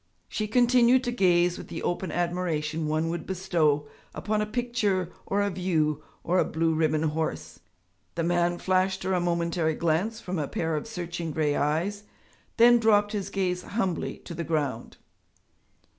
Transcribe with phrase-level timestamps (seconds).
[0.27, 5.43] She continued to gaze with the open admiration one would bestow upon a picture or
[5.43, 7.59] a view or a blue ribbon horse.
[8.15, 12.05] The man flashed her a momentary glance from a pair of searching grey eyes,
[12.57, 14.97] then dropped his gaze humbly to the ground.